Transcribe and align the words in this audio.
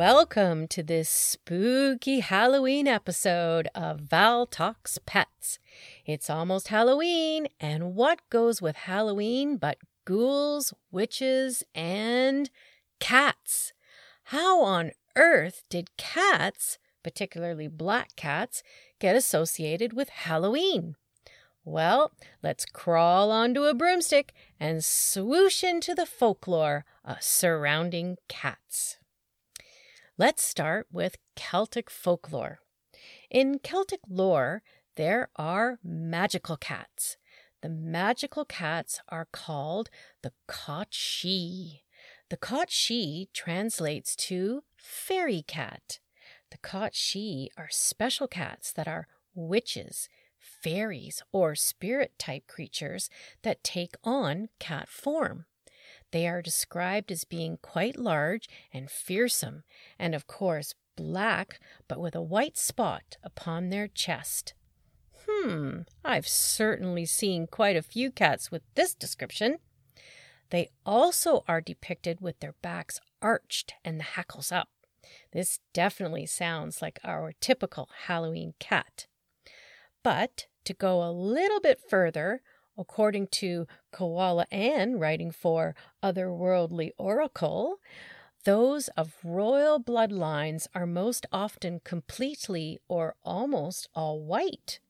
Welcome 0.00 0.66
to 0.68 0.82
this 0.82 1.10
spooky 1.10 2.20
Halloween 2.20 2.88
episode 2.88 3.68
of 3.74 4.00
Val 4.00 4.46
Talks 4.46 4.96
Pets. 5.04 5.58
It's 6.06 6.30
almost 6.30 6.68
Halloween, 6.68 7.48
and 7.60 7.94
what 7.94 8.20
goes 8.30 8.62
with 8.62 8.76
Halloween 8.76 9.58
but 9.58 9.76
ghouls, 10.06 10.72
witches, 10.90 11.64
and 11.74 12.48
cats? 12.98 13.74
How 14.22 14.62
on 14.62 14.92
earth 15.16 15.64
did 15.68 15.94
cats, 15.98 16.78
particularly 17.02 17.68
black 17.68 18.16
cats, 18.16 18.62
get 19.00 19.14
associated 19.14 19.92
with 19.92 20.08
Halloween? 20.08 20.96
Well, 21.62 22.12
let's 22.42 22.64
crawl 22.64 23.30
onto 23.30 23.64
a 23.64 23.74
broomstick 23.74 24.32
and 24.58 24.82
swoosh 24.82 25.62
into 25.62 25.94
the 25.94 26.06
folklore 26.06 26.86
surrounding 27.20 28.16
cats. 28.28 28.96
Let's 30.20 30.44
start 30.44 30.86
with 30.92 31.16
Celtic 31.34 31.88
folklore. 31.88 32.58
In 33.30 33.58
Celtic 33.58 34.00
lore, 34.06 34.62
there 34.96 35.30
are 35.36 35.78
magical 35.82 36.58
cats. 36.58 37.16
The 37.62 37.70
magical 37.70 38.44
cats 38.44 39.00
are 39.08 39.28
called 39.32 39.88
the 40.22 40.32
Cocht 40.46 40.92
The 42.28 42.36
Cocht 42.36 43.32
translates 43.32 44.14
to 44.16 44.62
fairy 44.76 45.42
cat. 45.46 46.00
The 46.50 46.58
Cocht 46.58 47.16
are 47.56 47.68
special 47.70 48.28
cats 48.28 48.72
that 48.74 48.86
are 48.86 49.08
witches, 49.34 50.10
fairies, 50.38 51.22
or 51.32 51.54
spirit 51.54 52.18
type 52.18 52.46
creatures 52.46 53.08
that 53.40 53.64
take 53.64 53.94
on 54.04 54.50
cat 54.58 54.86
form. 54.86 55.46
They 56.12 56.26
are 56.26 56.42
described 56.42 57.12
as 57.12 57.24
being 57.24 57.58
quite 57.62 57.96
large 57.96 58.48
and 58.72 58.90
fearsome, 58.90 59.62
and 59.98 60.14
of 60.14 60.26
course 60.26 60.74
black, 60.96 61.60
but 61.88 62.00
with 62.00 62.14
a 62.14 62.22
white 62.22 62.58
spot 62.58 63.16
upon 63.22 63.70
their 63.70 63.88
chest. 63.88 64.54
Hmm, 65.26 65.80
I've 66.04 66.28
certainly 66.28 67.06
seen 67.06 67.46
quite 67.46 67.76
a 67.76 67.82
few 67.82 68.10
cats 68.10 68.50
with 68.50 68.62
this 68.74 68.94
description. 68.94 69.58
They 70.50 70.70
also 70.84 71.44
are 71.46 71.60
depicted 71.60 72.20
with 72.20 72.40
their 72.40 72.54
backs 72.60 72.98
arched 73.22 73.74
and 73.84 73.98
the 73.98 74.04
hackles 74.04 74.50
up. 74.50 74.68
This 75.32 75.60
definitely 75.72 76.26
sounds 76.26 76.82
like 76.82 76.98
our 77.04 77.32
typical 77.40 77.88
Halloween 78.06 78.54
cat. 78.58 79.06
But 80.02 80.46
to 80.64 80.74
go 80.74 81.02
a 81.02 81.12
little 81.12 81.60
bit 81.60 81.80
further, 81.88 82.42
According 82.80 83.26
to 83.32 83.66
Koala 83.92 84.46
Ann, 84.50 84.98
writing 84.98 85.30
for 85.30 85.74
Otherworldly 86.02 86.92
Oracle, 86.96 87.78
those 88.44 88.88
of 88.96 89.18
royal 89.22 89.78
bloodlines 89.78 90.66
are 90.74 90.86
most 90.86 91.26
often 91.30 91.80
completely 91.84 92.78
or 92.88 93.16
almost 93.22 93.90
all 93.94 94.22
white. 94.22 94.80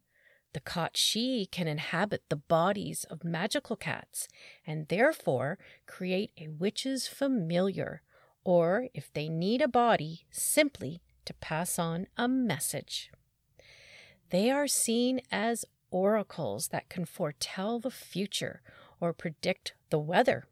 The 0.52 0.60
Cocht 0.60 1.16
can 1.50 1.66
inhabit 1.66 2.22
the 2.28 2.36
bodies 2.36 3.02
of 3.10 3.24
magical 3.24 3.74
cats 3.74 4.28
and 4.64 4.86
therefore 4.86 5.58
create 5.86 6.30
a 6.38 6.46
witch's 6.46 7.08
familiar, 7.08 8.02
or 8.44 8.86
if 8.94 9.12
they 9.12 9.28
need 9.28 9.60
a 9.60 9.68
body, 9.68 10.26
simply 10.30 11.02
to 11.24 11.34
pass 11.34 11.76
on 11.76 12.06
a 12.16 12.28
message. 12.28 13.10
They 14.30 14.48
are 14.48 14.68
seen 14.68 15.22
as 15.32 15.64
oracles 15.90 16.68
that 16.68 16.88
can 16.88 17.04
foretell 17.04 17.78
the 17.78 17.90
future 17.90 18.62
or 19.00 19.12
predict 19.12 19.74
the 19.90 19.98
weather. 19.98 20.46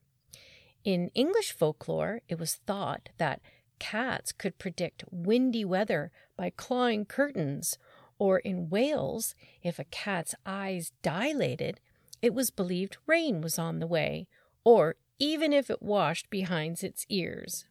In 0.85 1.11
English 1.15 1.53
folklore, 1.53 2.23
it 2.29 2.39
was 2.39 2.57
thought 2.67 3.11
that 3.19 3.41
cats 3.79 4.33
could 4.33 4.59
predict 4.59 5.05
windy 5.11 5.65
weather 5.65 6.11
by 6.37 6.51
clawing 6.51 7.05
curtains, 7.05 7.79
or 8.19 8.39
in 8.39 8.69
Wales, 8.69 9.35
if 9.63 9.79
a 9.79 9.85
cat's 9.85 10.35
eyes 10.45 10.93
dilated, 11.03 11.81
it 12.21 12.35
was 12.35 12.51
believed 12.51 12.97
rain 13.07 13.41
was 13.41 13.59
on 13.59 13.79
the 13.79 13.87
way, 13.87 14.27
or 14.65 14.97
even 15.19 15.53
if 15.53 15.71
it 15.71 15.83
washed 15.83 16.31
behind 16.31 16.83
its 16.83 17.07
ears. 17.09 17.67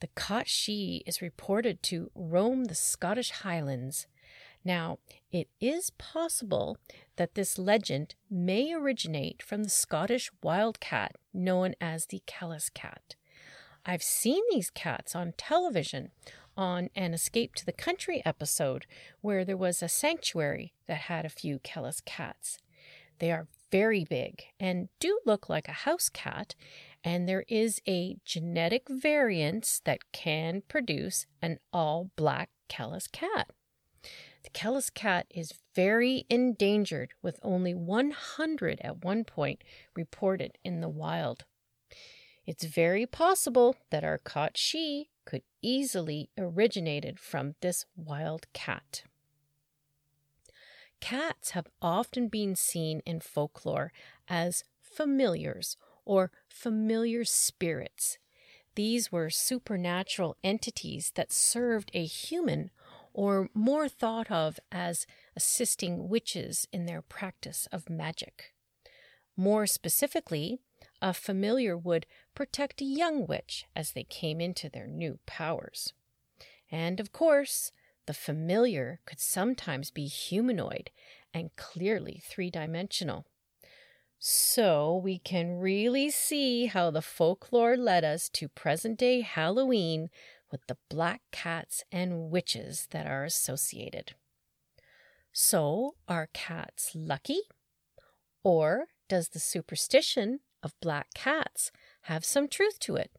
The 0.00 0.08
Cocht 0.08 0.68
is 0.68 1.22
reported 1.22 1.82
to 1.84 2.10
roam 2.14 2.64
the 2.64 2.74
Scottish 2.74 3.30
Highlands, 3.30 4.06
now, 4.64 4.98
it 5.30 5.48
is 5.60 5.90
possible 5.90 6.78
that 7.16 7.34
this 7.34 7.58
legend 7.58 8.14
may 8.30 8.72
originate 8.72 9.42
from 9.42 9.64
the 9.64 9.70
Scottish 9.70 10.30
wild 10.42 10.80
cat 10.80 11.16
known 11.32 11.74
as 11.80 12.06
the 12.06 12.22
Kellas 12.26 12.72
cat. 12.72 13.14
I've 13.84 14.02
seen 14.02 14.42
these 14.50 14.70
cats 14.70 15.14
on 15.14 15.34
television 15.36 16.10
on 16.56 16.88
an 16.94 17.12
Escape 17.12 17.54
to 17.56 17.66
the 17.66 17.72
Country 17.72 18.22
episode 18.24 18.86
where 19.20 19.44
there 19.44 19.56
was 19.56 19.82
a 19.82 19.88
sanctuary 19.88 20.72
that 20.86 20.98
had 20.98 21.24
a 21.26 21.30
few 21.30 21.58
Kellas 21.58 22.02
cats. 22.04 22.58
They 23.18 23.30
are 23.30 23.48
very 23.70 24.04
big 24.04 24.44
and 24.58 24.88
do 25.00 25.20
look 25.26 25.48
like 25.48 25.68
a 25.68 25.72
house 25.72 26.08
cat, 26.08 26.54
and 27.02 27.28
there 27.28 27.44
is 27.48 27.82
a 27.86 28.16
genetic 28.24 28.88
variance 28.88 29.82
that 29.84 30.12
can 30.12 30.62
produce 30.68 31.26
an 31.42 31.58
all 31.72 32.10
black 32.16 32.50
Kellas 32.68 33.10
cat. 33.10 33.50
The 34.44 34.50
Kellas 34.50 34.92
cat 34.92 35.26
is 35.30 35.54
very 35.74 36.26
endangered, 36.28 37.14
with 37.22 37.40
only 37.42 37.74
100 37.74 38.80
at 38.82 39.02
one 39.02 39.24
point 39.24 39.64
reported 39.96 40.58
in 40.62 40.80
the 40.80 40.88
wild. 40.88 41.44
It's 42.46 42.64
very 42.64 43.06
possible 43.06 43.74
that 43.90 44.04
our 44.04 44.18
Cocht 44.18 44.74
could 45.24 45.42
easily 45.62 46.28
originated 46.36 47.18
from 47.18 47.54
this 47.62 47.86
wild 47.96 48.46
cat. 48.52 49.04
Cats 51.00 51.50
have 51.50 51.68
often 51.80 52.28
been 52.28 52.54
seen 52.54 53.00
in 53.06 53.20
folklore 53.20 53.92
as 54.28 54.64
familiars 54.82 55.76
or 56.04 56.30
familiar 56.48 57.24
spirits. 57.24 58.18
These 58.74 59.10
were 59.10 59.30
supernatural 59.30 60.36
entities 60.44 61.12
that 61.14 61.32
served 61.32 61.90
a 61.94 62.04
human 62.04 62.70
or 63.14 63.48
more 63.54 63.88
thought 63.88 64.30
of 64.30 64.60
as 64.70 65.06
assisting 65.36 66.08
witches 66.08 66.68
in 66.72 66.84
their 66.84 67.00
practice 67.00 67.66
of 67.72 67.88
magic. 67.88 68.52
More 69.36 69.66
specifically, 69.66 70.58
a 71.00 71.14
familiar 71.14 71.76
would 71.76 72.06
protect 72.34 72.80
a 72.80 72.84
young 72.84 73.26
witch 73.26 73.66
as 73.74 73.92
they 73.92 74.04
came 74.04 74.40
into 74.40 74.68
their 74.68 74.86
new 74.86 75.18
powers. 75.26 75.92
And 76.70 77.00
of 77.00 77.12
course, 77.12 77.72
the 78.06 78.14
familiar 78.14 79.00
could 79.06 79.20
sometimes 79.20 79.90
be 79.90 80.06
humanoid 80.06 80.90
and 81.32 81.54
clearly 81.56 82.20
three 82.24 82.50
dimensional. 82.50 83.26
So 84.18 84.96
we 84.96 85.18
can 85.18 85.58
really 85.58 86.10
see 86.10 86.66
how 86.66 86.90
the 86.90 87.02
folklore 87.02 87.76
led 87.76 88.04
us 88.04 88.28
to 88.30 88.48
present 88.48 88.98
day 88.98 89.20
Halloween 89.20 90.08
with 90.50 90.66
the 90.66 90.76
black 90.88 91.22
cats 91.32 91.84
and 91.90 92.30
witches 92.30 92.88
that 92.90 93.06
are 93.06 93.24
associated. 93.24 94.14
So, 95.32 95.96
are 96.06 96.28
cats 96.32 96.92
lucky? 96.94 97.40
Or 98.42 98.86
does 99.08 99.30
the 99.30 99.40
superstition 99.40 100.40
of 100.62 100.78
black 100.80 101.08
cats 101.14 101.72
have 102.02 102.24
some 102.24 102.48
truth 102.48 102.78
to 102.80 102.96
it? 102.96 103.10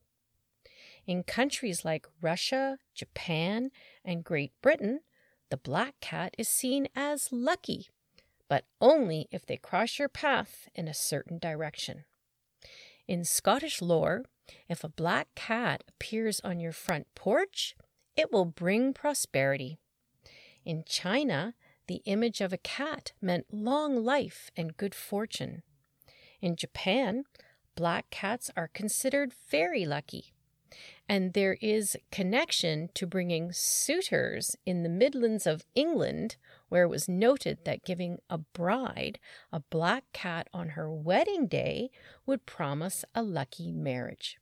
In 1.06 1.24
countries 1.24 1.86
like 1.86 2.08
Russia, 2.22 2.80
Japan, 2.94 3.70
and 4.04 4.24
Great 4.24 4.54
Britain, 4.62 5.02
the 5.50 5.58
black 5.58 5.96
cat 6.00 6.34
is 6.38 6.48
seen 6.48 6.88
as 6.96 7.30
lucky, 7.32 7.90
but 8.48 8.66
only 8.82 9.28
if 9.32 9.46
they 9.46 9.58
cross 9.58 10.00
your 10.00 10.10
path 10.10 10.68
in 10.74 10.88
a 10.88 10.94
certain 10.94 11.38
direction. 11.38 12.06
In 13.08 13.24
Scottish 13.24 13.82
lore, 13.82 14.24
if 14.70 14.84
a 14.84 14.90
black 14.90 15.28
cat 15.36 15.84
appears 15.88 16.40
on 16.42 16.60
your 16.60 16.72
front 16.72 17.08
porch, 17.16 17.76
it 18.16 18.32
will 18.32 18.46
bring 18.46 18.94
prosperity. 18.94 19.78
In 20.64 20.84
China, 20.86 21.54
the 21.88 22.02
image 22.06 22.42
of 22.42 22.52
a 22.52 22.58
cat 22.58 23.14
meant 23.22 23.54
long 23.54 24.04
life 24.04 24.50
and 24.56 24.78
good 24.78 24.96
fortune. 24.96 25.62
In 26.42 26.56
Japan, 26.56 27.24
black 27.76 28.10
cats 28.10 28.50
are 28.56 28.70
considered 28.74 29.34
very 29.50 29.86
lucky. 29.86 30.34
And 31.08 31.34
there 31.34 31.58
is 31.62 31.96
connection 32.12 32.90
to 32.96 33.06
bringing 33.06 33.52
suitors 33.54 34.56
in 34.66 34.84
the 34.84 34.90
Midlands 34.90 35.46
of 35.46 35.66
England, 35.76 36.38
where 36.76 36.84
it 36.84 36.90
was 36.90 37.08
noted 37.08 37.60
that 37.64 37.86
giving 37.86 38.18
a 38.30 38.38
bride 38.38 39.18
a 39.50 39.62
black 39.62 40.04
cat 40.12 40.50
on 40.54 40.72
her 40.72 40.92
wedding 40.92 41.48
day 41.48 41.90
would 42.26 42.46
promise 42.46 43.06
a 43.16 43.24
lucky 43.24 43.72
marriage. 43.72 44.38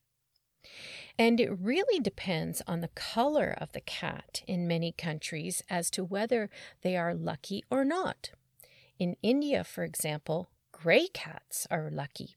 And 1.20 1.40
it 1.40 1.52
really 1.52 2.00
depends 2.00 2.64
on 2.66 2.82
the 2.82 2.88
color 2.96 3.56
of 3.62 3.72
the 3.74 3.82
cat 3.82 4.42
in 4.48 4.68
many 4.68 4.92
countries 4.92 5.62
as 5.70 5.92
to 5.92 6.04
whether 6.04 6.50
they 6.82 6.98
are 6.98 7.14
lucky 7.14 7.64
or 7.70 7.86
not. 7.86 8.32
In 8.98 9.16
India, 9.22 9.64
for 9.64 9.84
example, 9.84 10.50
gray 10.72 11.10
cats 11.14 11.68
are 11.70 11.92
lucky. 11.92 12.36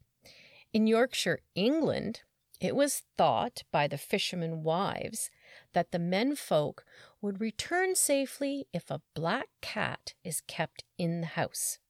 In 0.75 0.87
Yorkshire, 0.87 1.41
England, 1.55 2.21
it 2.61 2.77
was 2.77 3.05
thought 3.17 3.63
by 3.73 3.89
the 3.89 3.97
fishermen' 3.97 4.63
wives 4.63 5.31
that 5.73 5.91
the 5.91 5.99
menfolk 5.99 6.85
would 7.27 7.41
return 7.41 7.97
safely 7.97 8.69
if 8.73 8.89
a 8.89 9.03
black 9.13 9.49
cat 9.61 10.15
is 10.23 10.41
kept 10.47 10.85
in 10.97 11.23
the 11.23 11.27
house. 11.27 11.81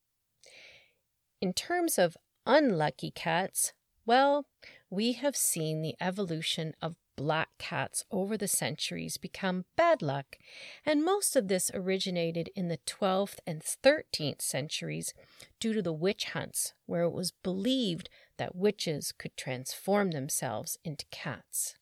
In 1.43 1.53
terms 1.53 1.99
of 1.99 2.17
unlucky 2.47 3.11
cats, 3.11 3.75
well, 4.06 4.47
we 4.88 5.12
have 5.12 5.37
seen 5.37 5.83
the 5.83 5.94
evolution 6.00 6.73
of 6.81 6.97
black 7.17 7.50
cats 7.59 8.03
over 8.11 8.38
the 8.38 8.49
centuries 8.49 9.19
become 9.19 9.67
bad 9.77 10.00
luck, 10.00 10.38
and 10.87 11.05
most 11.05 11.37
of 11.37 11.49
this 11.49 11.71
originated 11.75 12.49
in 12.56 12.69
the 12.69 12.79
12th 12.87 13.37
and 13.47 13.61
13th 13.61 14.41
centuries 14.41 15.12
due 15.61 15.75
to 15.75 15.83
the 15.83 15.93
witch 15.93 16.25
hunts, 16.33 16.73
where 16.87 17.03
it 17.03 17.12
was 17.12 17.33
believed 17.43 18.09
that 18.38 18.56
witches 18.56 19.12
could 19.12 19.37
transform 19.37 20.12
themselves 20.12 20.79
into 20.83 21.05
cats. 21.11 21.75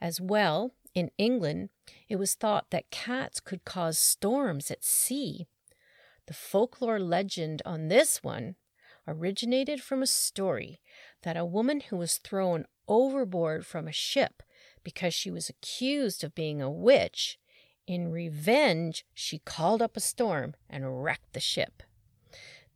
As 0.00 0.20
well, 0.20 0.72
in 0.94 1.10
England, 1.18 1.70
it 2.08 2.16
was 2.16 2.34
thought 2.34 2.70
that 2.70 2.90
cats 2.90 3.40
could 3.40 3.64
cause 3.64 3.98
storms 3.98 4.70
at 4.70 4.84
sea. 4.84 5.46
The 6.26 6.34
folklore 6.34 7.00
legend 7.00 7.62
on 7.64 7.88
this 7.88 8.22
one 8.22 8.56
originated 9.06 9.82
from 9.82 10.02
a 10.02 10.06
story 10.06 10.80
that 11.22 11.36
a 11.36 11.44
woman 11.44 11.80
who 11.80 11.96
was 11.96 12.18
thrown 12.18 12.66
overboard 12.86 13.66
from 13.66 13.88
a 13.88 13.92
ship 13.92 14.42
because 14.84 15.14
she 15.14 15.30
was 15.30 15.48
accused 15.48 16.24
of 16.24 16.34
being 16.34 16.60
a 16.62 16.70
witch, 16.70 17.38
in 17.86 18.12
revenge, 18.12 19.04
she 19.14 19.40
called 19.40 19.82
up 19.82 19.96
a 19.96 20.00
storm 20.00 20.54
and 20.68 21.02
wrecked 21.02 21.32
the 21.32 21.40
ship. 21.40 21.82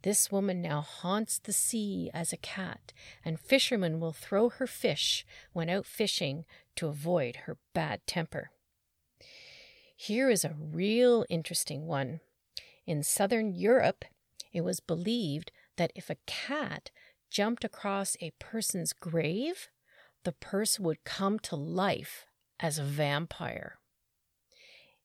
This 0.02 0.30
woman 0.30 0.60
now 0.60 0.80
haunts 0.80 1.38
the 1.38 1.52
sea 1.52 2.10
as 2.12 2.32
a 2.32 2.36
cat, 2.36 2.92
and 3.24 3.38
fishermen 3.38 4.00
will 4.00 4.12
throw 4.12 4.48
her 4.48 4.66
fish 4.66 5.24
when 5.52 5.70
out 5.70 5.86
fishing 5.86 6.44
to 6.76 6.88
avoid 6.88 7.36
her 7.44 7.58
bad 7.74 8.00
temper. 8.06 8.50
Here 9.96 10.28
is 10.28 10.44
a 10.44 10.56
real 10.58 11.24
interesting 11.28 11.86
one. 11.86 12.20
In 12.86 13.02
southern 13.02 13.54
Europe, 13.54 14.04
it 14.52 14.62
was 14.62 14.80
believed 14.80 15.50
that 15.76 15.92
if 15.94 16.10
a 16.10 16.16
cat 16.26 16.90
jumped 17.30 17.64
across 17.64 18.16
a 18.20 18.32
person's 18.38 18.92
grave, 18.92 19.68
the 20.24 20.32
person 20.32 20.84
would 20.84 21.04
come 21.04 21.38
to 21.40 21.56
life 21.56 22.26
as 22.60 22.78
a 22.78 22.84
vampire. 22.84 23.78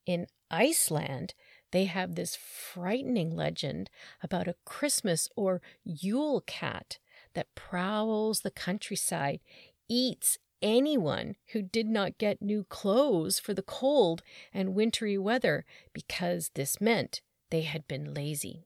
In 0.05 0.27
Iceland, 0.49 1.33
they 1.71 1.85
have 1.85 2.15
this 2.15 2.35
frightening 2.35 3.35
legend 3.35 3.89
about 4.23 4.47
a 4.47 4.55
Christmas 4.65 5.29
or 5.35 5.61
Yule 5.83 6.41
cat 6.41 6.97
that 7.33 7.53
prowls 7.53 8.41
the 8.41 8.51
countryside, 8.51 9.39
eats 9.87 10.37
anyone 10.61 11.35
who 11.53 11.61
did 11.61 11.87
not 11.87 12.17
get 12.17 12.41
new 12.41 12.63
clothes 12.63 13.39
for 13.39 13.53
the 13.53 13.61
cold 13.61 14.21
and 14.53 14.75
wintry 14.75 15.17
weather 15.17 15.65
because 15.93 16.51
this 16.53 16.79
meant 16.81 17.21
they 17.49 17.61
had 17.61 17.87
been 17.87 18.13
lazy. 18.13 18.65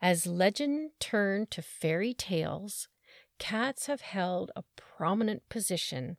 As 0.00 0.26
legend 0.26 0.90
turned 0.98 1.50
to 1.52 1.62
fairy 1.62 2.12
tales, 2.12 2.88
cats 3.38 3.86
have 3.86 4.00
held 4.00 4.50
a 4.56 4.64
prominent 4.76 5.48
position 5.48 6.16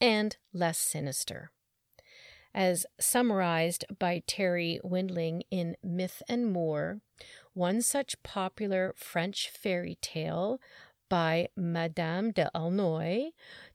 and 0.00 0.36
less 0.52 0.78
sinister. 0.78 1.50
As 2.54 2.86
summarized 2.98 3.84
by 3.98 4.22
Terri 4.26 4.78
Windling 4.82 5.42
in 5.50 5.76
Myth 5.84 6.22
and 6.26 6.50
Moor, 6.50 7.02
one 7.52 7.82
such 7.82 8.22
popular 8.22 8.94
French 8.96 9.50
fairy 9.50 9.98
tale 10.00 10.58
by 11.08 11.48
Madame 11.56 12.32
de 12.32 12.50
Aulnoy 12.54 13.30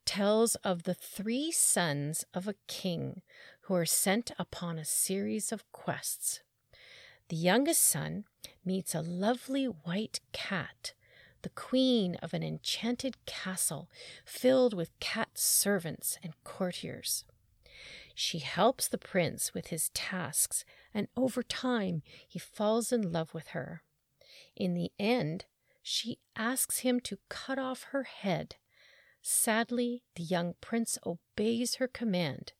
tells 0.05 0.55
of 0.55 0.83
the 0.83 0.93
three 0.93 1.51
sons 1.51 2.25
of 2.33 2.47
a 2.47 2.55
king 2.67 3.21
who 3.61 3.75
are 3.75 3.85
sent 3.85 4.31
upon 4.37 4.77
a 4.77 4.85
series 4.85 5.51
of 5.51 5.69
quests. 5.71 6.41
The 7.29 7.35
youngest 7.35 7.81
son 7.81 8.25
meets 8.65 8.93
a 8.93 9.01
lovely 9.01 9.65
white 9.65 10.19
cat, 10.33 10.93
the 11.43 11.49
queen 11.49 12.15
of 12.15 12.33
an 12.33 12.43
enchanted 12.43 13.25
castle 13.25 13.89
filled 14.25 14.73
with 14.73 14.99
cat 14.99 15.29
servants 15.35 16.17
and 16.21 16.33
courtiers. 16.43 17.23
She 18.13 18.39
helps 18.39 18.87
the 18.87 18.97
prince 18.97 19.53
with 19.53 19.67
his 19.67 19.89
tasks, 19.89 20.65
and 20.93 21.07
over 21.15 21.41
time 21.41 22.03
he 22.27 22.39
falls 22.39 22.91
in 22.91 23.11
love 23.11 23.33
with 23.33 23.47
her. 23.47 23.81
In 24.55 24.73
the 24.73 24.91
end, 24.99 25.45
she 25.81 26.19
asks 26.35 26.79
him 26.79 26.99
to 27.01 27.19
cut 27.29 27.57
off 27.57 27.87
her 27.91 28.03
head. 28.03 28.55
Sadly, 29.21 30.03
the 30.15 30.23
young 30.23 30.55
prince 30.61 30.97
obeys 31.05 31.75
her 31.75 31.87
command. 31.87 32.53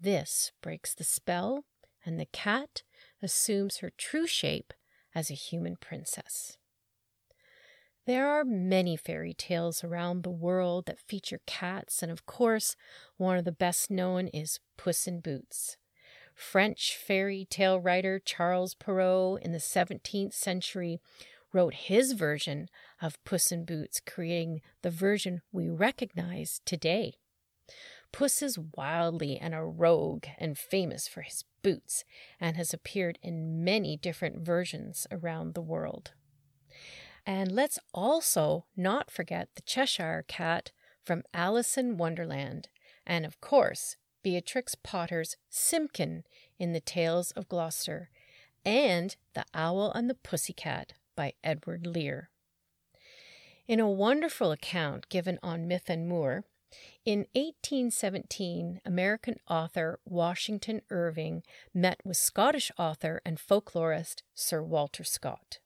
This 0.00 0.52
breaks 0.62 0.94
the 0.94 1.04
spell, 1.04 1.64
and 2.04 2.18
the 2.18 2.26
cat 2.26 2.82
assumes 3.22 3.78
her 3.78 3.92
true 3.96 4.26
shape 4.26 4.72
as 5.14 5.30
a 5.30 5.34
human 5.34 5.76
princess. 5.76 6.56
There 8.04 8.28
are 8.28 8.44
many 8.44 8.96
fairy 8.96 9.32
tales 9.32 9.84
around 9.84 10.22
the 10.22 10.30
world 10.30 10.86
that 10.86 10.98
feature 10.98 11.40
cats, 11.46 12.02
and 12.02 12.10
of 12.10 12.26
course, 12.26 12.74
one 13.16 13.38
of 13.38 13.44
the 13.44 13.52
best 13.52 13.90
known 13.90 14.26
is 14.28 14.58
Puss 14.76 15.06
in 15.06 15.20
Boots. 15.20 15.76
French 16.34 16.96
fairy 16.96 17.46
tale 17.48 17.78
writer 17.78 18.18
Charles 18.18 18.74
Perrault 18.74 19.40
in 19.42 19.52
the 19.52 19.58
17th 19.58 20.32
century 20.32 21.00
wrote 21.52 21.74
his 21.74 22.12
version 22.12 22.68
of 23.00 23.22
Puss 23.24 23.52
in 23.52 23.64
Boots, 23.64 24.00
creating 24.00 24.60
the 24.82 24.90
version 24.90 25.42
we 25.52 25.68
recognize 25.68 26.60
today. 26.64 27.14
Puss 28.12 28.42
is 28.42 28.58
wildly 28.76 29.38
and 29.38 29.54
a 29.54 29.62
rogue 29.62 30.26
and 30.38 30.58
famous 30.58 31.08
for 31.08 31.22
his 31.22 31.44
boots 31.62 32.04
and 32.38 32.56
has 32.56 32.74
appeared 32.74 33.18
in 33.22 33.64
many 33.64 33.96
different 33.96 34.44
versions 34.44 35.06
around 35.10 35.54
the 35.54 35.62
world. 35.62 36.12
And 37.24 37.52
let's 37.52 37.78
also 37.94 38.66
not 38.76 39.10
forget 39.10 39.48
the 39.54 39.62
Cheshire 39.62 40.24
Cat 40.28 40.72
from 41.04 41.22
Alice 41.32 41.78
in 41.78 41.96
Wonderland, 41.96 42.68
and 43.06 43.24
of 43.24 43.40
course, 43.40 43.96
Beatrix 44.22 44.74
Potter's 44.74 45.36
Simpkin 45.48 46.24
in 46.58 46.72
the 46.72 46.80
Tailor 46.80 47.24
of 47.34 47.48
Gloucester, 47.48 48.10
and 48.64 49.16
The 49.34 49.44
Owl 49.54 49.90
and 49.92 50.08
the 50.08 50.14
Pussycat 50.14 50.94
by 51.16 51.34
Edward 51.42 51.86
Lear. 51.86 52.30
In 53.66 53.80
a 53.80 53.88
wonderful 53.88 54.50
account 54.50 55.08
given 55.08 55.38
on 55.42 55.68
Myth 55.68 55.88
and 55.88 56.08
Moor, 56.08 56.44
in 57.04 57.26
1817, 57.34 58.80
American 58.84 59.36
author 59.48 60.00
Washington 60.04 60.82
Irving 60.90 61.42
met 61.74 62.00
with 62.04 62.16
Scottish 62.16 62.70
author 62.78 63.20
and 63.24 63.38
folklorist 63.38 64.22
Sir 64.34 64.62
Walter 64.62 65.04
Scott. 65.04 65.58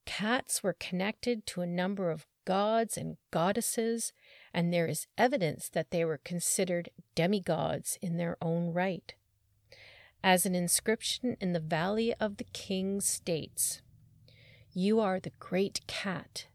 cats 0.05 0.63
were 0.63 0.73
connected 0.73 1.45
to 1.45 1.61
a 1.61 1.67
number 1.67 2.09
of 2.09 2.25
gods 2.45 2.97
and 2.97 3.17
goddesses, 3.31 4.13
and 4.53 4.73
there 4.73 4.87
is 4.87 5.07
evidence 5.17 5.69
that 5.69 5.91
they 5.91 6.05
were 6.05 6.19
considered 6.23 6.89
demigods 7.13 7.99
in 8.01 8.17
their 8.17 8.37
own 8.41 8.73
right. 8.73 9.13
As 10.23 10.45
an 10.45 10.55
inscription 10.55 11.37
in 11.39 11.53
the 11.53 11.59
Valley 11.59 12.15
of 12.19 12.37
the 12.37 12.45
Kings 12.45 13.05
states, 13.05 13.83
You 14.73 14.99
are 14.99 15.19
the 15.19 15.33
great 15.39 15.85
cat, 15.85 16.47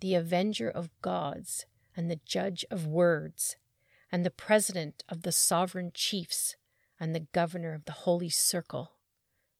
the 0.00 0.14
avenger 0.14 0.68
of 0.68 0.90
gods, 1.00 1.64
and 1.96 2.10
the 2.10 2.20
judge 2.26 2.66
of 2.70 2.86
words, 2.86 3.56
and 4.12 4.26
the 4.26 4.30
president 4.30 5.04
of 5.08 5.22
the 5.22 5.32
sovereign 5.32 5.90
chiefs, 5.94 6.56
and 7.04 7.14
the 7.14 7.28
governor 7.34 7.74
of 7.74 7.84
the 7.84 7.92
holy 7.92 8.30
circle. 8.30 8.92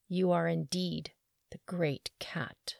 You 0.09 0.33
are 0.33 0.49
indeed 0.49 1.13
the 1.51 1.59
great 1.67 2.11
cat. 2.19 2.77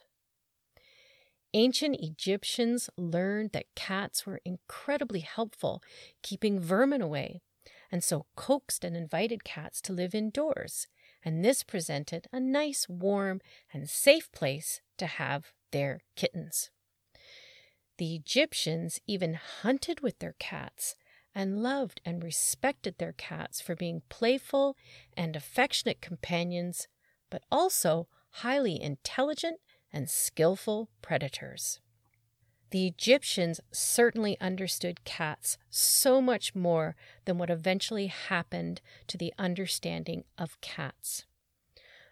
Ancient 1.53 1.97
Egyptians 1.99 2.89
learned 2.97 3.51
that 3.51 3.75
cats 3.75 4.25
were 4.25 4.41
incredibly 4.43 5.19
helpful 5.19 5.83
keeping 6.23 6.59
vermin 6.59 7.03
away, 7.03 7.41
and 7.91 8.03
so 8.03 8.25
coaxed 8.35 8.83
and 8.83 8.97
invited 8.97 9.43
cats 9.43 9.79
to 9.81 9.93
live 9.93 10.15
indoors, 10.15 10.87
and 11.23 11.45
this 11.45 11.61
presented 11.61 12.25
a 12.33 12.39
nice, 12.39 12.89
warm, 12.89 13.41
and 13.71 13.87
safe 13.87 14.31
place 14.31 14.81
to 14.97 15.05
have 15.05 15.53
their 15.71 16.01
kittens. 16.15 16.71
The 17.99 18.15
Egyptians 18.15 18.99
even 19.05 19.35
hunted 19.35 19.99
with 19.99 20.17
their 20.17 20.35
cats 20.39 20.95
and 21.35 21.61
loved 21.61 22.01
and 22.05 22.23
respected 22.23 22.97
their 22.97 23.13
cats 23.13 23.59
for 23.59 23.75
being 23.75 24.01
playful 24.09 24.77
and 25.15 25.35
affectionate 25.35 26.01
companions, 26.01 26.87
but 27.29 27.43
also 27.51 28.07
highly 28.29 28.81
intelligent 28.81 29.59
and 29.91 30.09
skillful 30.09 30.89
predators. 31.01 31.79
The 32.71 32.87
Egyptians 32.87 33.61
certainly 33.71 34.37
understood 34.41 35.05
cats 35.05 35.57
so 35.69 36.21
much 36.21 36.55
more 36.55 36.95
than 37.25 37.37
what 37.37 37.49
eventually 37.49 38.07
happened 38.07 38.81
to 39.07 39.17
the 39.17 39.33
understanding 39.37 40.23
of 40.37 40.59
cats. 40.61 41.25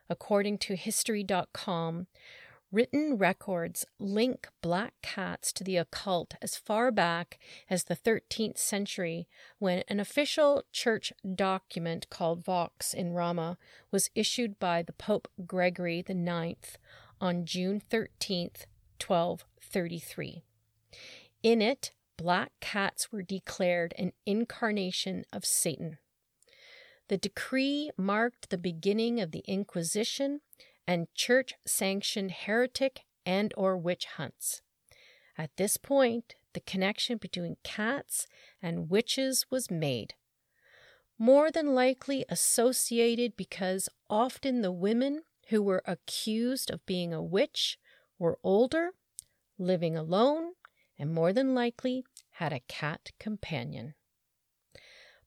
According 0.09 0.59
to 0.59 0.75
History.com, 0.75 2.07
written 2.73 3.19
records 3.19 3.85
link 3.99 4.47
black 4.63 4.95
cats 5.03 5.53
to 5.53 5.63
the 5.63 5.77
occult 5.77 6.33
as 6.41 6.57
far 6.57 6.91
back 6.91 7.37
as 7.69 7.83
the 7.83 7.95
13th 7.95 8.57
century 8.57 9.27
when 9.59 9.83
an 9.87 9.99
official 9.99 10.63
church 10.71 11.13
document 11.35 12.09
called 12.09 12.43
Vox 12.43 12.91
in 12.91 13.13
Rama 13.13 13.59
was 13.91 14.09
issued 14.15 14.59
by 14.59 14.81
the 14.81 14.91
Pope 14.91 15.27
Gregory 15.45 15.99
IX 15.99 16.77
on 17.21 17.45
June 17.45 17.79
13, 17.79 18.49
1233. 18.99 20.43
In 21.43 21.61
it, 21.61 21.91
black 22.17 22.51
cats 22.59 23.11
were 23.11 23.21
declared 23.21 23.93
an 23.99 24.13
incarnation 24.25 25.25
of 25.31 25.45
Satan. 25.45 25.99
The 27.07 27.17
decree 27.17 27.91
marked 27.97 28.49
the 28.49 28.57
beginning 28.57 29.19
of 29.19 29.31
the 29.31 29.43
Inquisition 29.45 30.41
and 30.87 31.13
church 31.13 31.53
sanctioned 31.65 32.31
heretic 32.31 33.01
and 33.25 33.53
or 33.55 33.77
witch 33.77 34.05
hunts. 34.17 34.61
At 35.37 35.55
this 35.57 35.77
point, 35.77 36.35
the 36.53 36.59
connection 36.59 37.17
between 37.17 37.57
cats 37.63 38.27
and 38.61 38.89
witches 38.89 39.45
was 39.49 39.71
made. 39.71 40.13
More 41.17 41.51
than 41.51 41.73
likely 41.73 42.25
associated 42.29 43.35
because 43.37 43.89
often 44.09 44.61
the 44.61 44.71
women 44.71 45.23
who 45.49 45.61
were 45.61 45.83
accused 45.85 46.69
of 46.69 46.85
being 46.85 47.13
a 47.13 47.21
witch 47.21 47.77
were 48.19 48.39
older, 48.43 48.91
living 49.57 49.95
alone, 49.95 50.53
and 50.97 51.13
more 51.13 51.33
than 51.33 51.55
likely 51.55 52.03
had 52.31 52.53
a 52.53 52.61
cat 52.61 53.11
companion. 53.19 53.95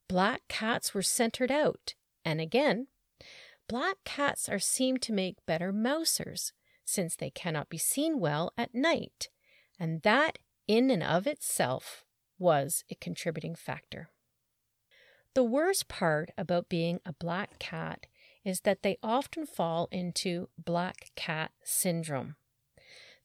Black 0.09 0.43
cats 0.49 0.95
were 0.95 1.03
centered 1.03 1.51
out, 1.51 1.95
and 2.25 2.41
again, 2.41 2.87
black 3.69 3.97
cats 4.05 4.49
are 4.49 4.59
seen 4.59 4.99
to 4.99 5.13
make 5.13 5.45
better 5.47 5.73
mousers, 5.73 6.53
since 6.85 7.17
they 7.17 7.31
cannot 7.31 7.69
be 7.69 7.79
seen 7.79 8.21
well 8.21 8.53
at 8.57 8.75
night, 8.75 9.29
and 9.79 10.03
that 10.03 10.39
in 10.69 10.91
and 10.91 11.03
of 11.03 11.27
itself 11.27 12.05
was 12.39 12.85
a 12.91 12.95
contributing 12.95 13.55
factor. 13.55 14.11
The 15.35 15.45
worst 15.45 15.89
part 15.89 16.31
about 16.39 16.69
being 16.69 17.01
a 17.05 17.13
black 17.13 17.59
cat 17.59 18.07
is 18.45 18.61
that 18.61 18.83
they 18.83 18.97
often 19.03 19.45
fall 19.45 19.89
into 19.91 20.49
black 20.57 21.11
cat 21.17 21.51
syndrome. 21.63 22.37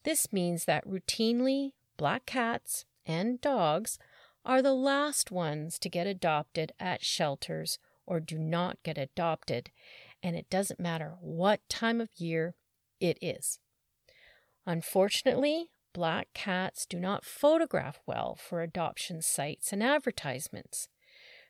This 0.03 0.33
means 0.33 0.65
that 0.65 0.87
routinely 0.87 1.73
black 1.95 2.25
cats 2.25 2.85
and 3.05 3.39
dogs 3.39 3.99
are 4.43 4.61
the 4.61 4.73
last 4.73 5.29
ones 5.31 5.77
to 5.79 5.89
get 5.89 6.07
adopted 6.07 6.71
at 6.79 7.05
shelters 7.05 7.77
or 8.07 8.19
do 8.19 8.37
not 8.37 8.81
get 8.83 8.97
adopted, 8.97 9.69
and 10.23 10.35
it 10.35 10.49
doesn't 10.49 10.79
matter 10.79 11.15
what 11.19 11.67
time 11.69 12.01
of 12.01 12.09
year 12.17 12.55
it 12.99 13.17
is. 13.21 13.59
Unfortunately, 14.65 15.69
black 15.93 16.29
cats 16.33 16.85
do 16.85 16.99
not 16.99 17.25
photograph 17.25 17.99
well 18.05 18.35
for 18.35 18.61
adoption 18.61 19.21
sites 19.21 19.73
and 19.73 19.83
advertisements. 19.83 20.87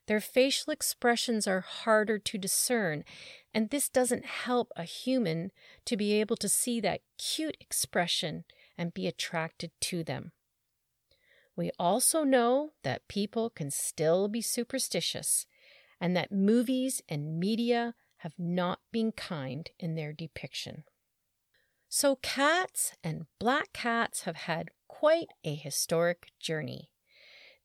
Their 0.08 0.20
facial 0.20 0.74
expressions 0.74 1.48
are 1.48 1.62
harder 1.62 2.18
to 2.18 2.38
discern, 2.38 3.04
and 3.54 3.70
this 3.70 3.88
doesn't 3.88 4.26
help 4.26 4.72
a 4.76 4.84
human 4.84 5.52
to 5.86 5.96
be 5.96 6.14
able 6.20 6.38
to 6.38 6.50
see 6.50 6.80
that 6.82 7.02
cute 7.18 7.58
expression 7.60 8.44
and 8.78 8.94
be 8.94 9.08
attracted 9.08 9.72
to 9.82 10.04
them. 10.04 10.32
We 11.56 11.72
also 11.78 12.24
know 12.24 12.72
that 12.84 13.08
people 13.08 13.50
can 13.50 13.70
still 13.70 14.28
be 14.28 14.42
superstitious 14.42 15.46
and 16.00 16.16
that 16.16 16.32
movies 16.32 17.02
and 17.08 17.40
media 17.40 17.94
have 18.22 18.34
not 18.38 18.80
been 18.92 19.12
kind 19.12 19.70
in 19.80 19.96
their 19.96 20.14
depiction. 20.14 20.84
So, 21.90 22.18
cats 22.18 22.94
and 23.04 23.26
black 23.40 23.74
cats 23.74 24.22
have 24.22 24.36
had 24.36 24.70
quite 24.88 25.30
a 25.44 25.56
historic 25.56 26.32
journey. 26.40 26.92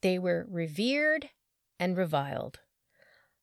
They 0.00 0.18
were 0.18 0.46
revered 0.48 1.30
and 1.78 1.96
reviled. 1.96 2.60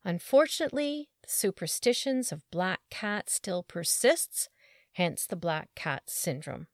Unfortunately, 0.03 1.09
the 1.21 1.29
superstitions 1.29 2.31
of 2.31 2.49
black 2.51 2.81
cats 2.89 3.33
still 3.33 3.63
persists, 3.63 4.49
hence 4.93 5.25
the 5.25 5.35
black 5.35 5.69
cat 5.75 6.03
syndrome. 6.07 6.67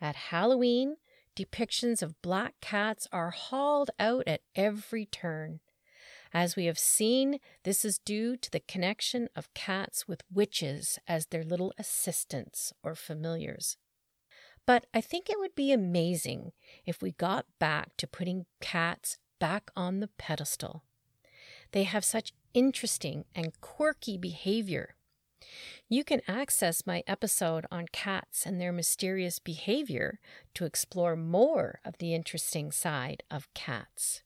At 0.00 0.16
Halloween, 0.16 0.96
depictions 1.36 2.02
of 2.02 2.20
black 2.20 2.54
cats 2.60 3.06
are 3.12 3.30
hauled 3.30 3.90
out 3.98 4.24
at 4.26 4.42
every 4.54 5.06
turn. 5.06 5.60
As 6.38 6.54
we 6.54 6.66
have 6.66 6.78
seen, 6.78 7.40
this 7.62 7.82
is 7.82 7.96
due 7.96 8.36
to 8.36 8.50
the 8.50 8.60
connection 8.60 9.30
of 9.34 9.54
cats 9.54 10.06
with 10.06 10.22
witches 10.30 10.98
as 11.08 11.28
their 11.28 11.42
little 11.42 11.72
assistants 11.78 12.74
or 12.82 12.94
familiars. 12.94 13.78
But 14.66 14.84
I 14.92 15.00
think 15.00 15.30
it 15.30 15.38
would 15.38 15.54
be 15.54 15.72
amazing 15.72 16.52
if 16.84 17.00
we 17.00 17.12
got 17.12 17.46
back 17.58 17.96
to 17.96 18.06
putting 18.06 18.44
cats 18.60 19.16
back 19.40 19.70
on 19.74 20.00
the 20.00 20.10
pedestal. 20.18 20.82
They 21.72 21.84
have 21.84 22.04
such 22.04 22.34
interesting 22.52 23.24
and 23.34 23.58
quirky 23.62 24.18
behavior. 24.18 24.94
You 25.88 26.04
can 26.04 26.20
access 26.28 26.86
my 26.86 27.02
episode 27.06 27.64
on 27.70 27.86
cats 27.92 28.44
and 28.44 28.60
their 28.60 28.72
mysterious 28.72 29.38
behavior 29.38 30.18
to 30.52 30.66
explore 30.66 31.16
more 31.16 31.80
of 31.82 31.96
the 31.96 32.14
interesting 32.14 32.72
side 32.72 33.22
of 33.30 33.48
cats. 33.54 34.20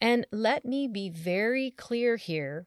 And 0.00 0.26
let 0.32 0.64
me 0.64 0.88
be 0.88 1.10
very 1.10 1.70
clear 1.70 2.16
here 2.16 2.66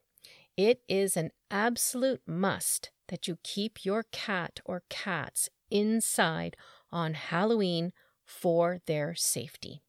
it 0.56 0.82
is 0.88 1.18
an 1.18 1.32
absolute 1.50 2.22
must 2.28 2.92
that 3.08 3.28
you 3.28 3.40
keep 3.44 3.84
your 3.84 4.04
cat 4.12 4.60
or 4.66 4.84
cats 4.90 5.50
inside 5.72 6.56
on 6.92 7.16
Halloween 7.16 7.92
for 8.24 8.80
their 8.86 9.16
safety. 9.16 9.82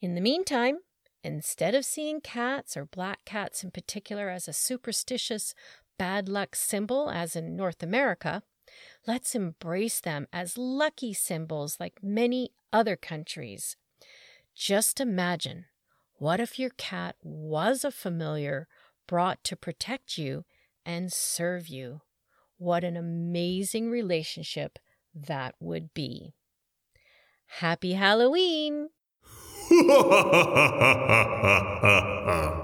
In 0.00 0.14
the 0.14 0.20
meantime, 0.20 0.78
instead 1.22 1.74
of 1.74 1.84
seeing 1.84 2.20
cats 2.20 2.76
or 2.76 2.86
black 2.86 3.24
cats 3.26 3.62
in 3.62 3.70
particular 3.70 4.30
as 4.30 4.48
a 4.48 4.52
superstitious 4.52 5.54
bad 5.98 6.28
luck 6.28 6.56
symbol, 6.56 7.10
as 7.10 7.36
in 7.36 7.56
North 7.56 7.82
America, 7.82 8.42
let's 9.06 9.34
embrace 9.34 10.00
them 10.00 10.26
as 10.32 10.58
lucky 10.58 11.12
symbols 11.12 11.76
like 11.78 12.02
many 12.02 12.52
other 12.72 12.96
countries. 12.96 13.76
Just 14.54 14.98
imagine 14.98 15.66
what 16.18 16.40
if 16.40 16.58
your 16.58 16.70
cat 16.70 17.16
was 17.22 17.84
a 17.84 17.90
familiar 17.90 18.66
brought 19.06 19.44
to 19.44 19.56
protect 19.56 20.16
you 20.16 20.44
and 20.86 21.12
serve 21.12 21.68
you? 21.68 22.00
What 22.56 22.84
an 22.84 22.96
amazing 22.96 23.90
relationship 23.90 24.78
that 25.14 25.54
would 25.60 25.92
be. 25.92 26.34
Happy 27.46 27.94
Halloween! 27.94 28.90